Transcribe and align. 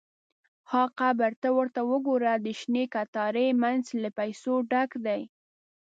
–ها 0.69 0.83
قبر! 0.99 1.31
ته 1.41 1.49
ورته 1.57 1.81
وګوره، 1.89 2.33
د 2.45 2.47
شنې 2.59 2.83
کتارې 2.95 3.47
مینځ 3.61 3.85
له 4.03 4.09
پیسو 4.19 4.53
ډک 4.71 4.91
دی. 5.05 5.21